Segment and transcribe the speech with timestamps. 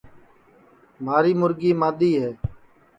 [1.03, 2.31] مھاری مُرگی مادؔی ہے